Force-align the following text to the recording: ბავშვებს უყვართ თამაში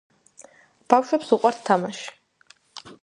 ბავშვებს 0.93 1.29
უყვართ 1.37 1.59
თამაში 1.69 2.11